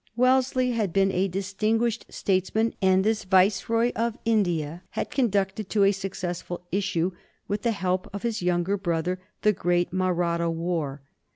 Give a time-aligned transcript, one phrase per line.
[0.15, 5.91] Wellesley had been a distinguished statesman, and as Viceroy of India had conducted to a
[5.91, 7.11] successful issue,
[7.47, 11.03] with the help of his younger brother, the great Mahratta war.